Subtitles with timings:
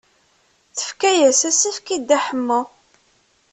[0.77, 2.61] Tefka-as asefk i Dda Ḥemmu.